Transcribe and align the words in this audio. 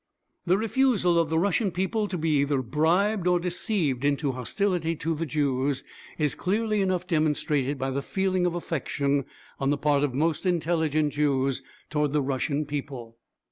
'"The 0.47 0.57
refusal 0.57 1.19
of 1.19 1.29
the 1.29 1.37
Russian 1.37 1.69
people 1.69 2.07
to 2.07 2.17
be 2.17 2.31
either 2.39 2.63
bribed 2.63 3.27
or 3.27 3.39
deceived 3.39 4.03
into 4.03 4.31
hostility 4.31 4.95
to 4.95 5.13
the 5.13 5.27
Jews 5.27 5.83
is 6.17 6.33
clearly 6.33 6.81
enough 6.81 7.05
demonstrated 7.05 7.77
by 7.77 7.91
the 7.91 8.01
feeling 8.01 8.47
of 8.47 8.55
affection 8.55 9.25
on 9.59 9.69
the 9.69 9.77
part 9.77 10.03
of 10.03 10.15
most 10.15 10.43
intelligent 10.47 11.13
Jews 11.13 11.61
towards 11.91 12.13
the 12.13 12.21
Russian 12.23 12.65
people. 12.65 13.19